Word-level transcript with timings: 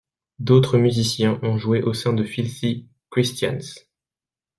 D’autres 0.39 0.79
musiciens 0.79 1.37
ont 1.43 1.59
joué 1.59 1.83
au 1.83 1.93
sein 1.93 2.11
de 2.13 2.23
Filthy 2.23 2.89
Christians. 3.11 3.75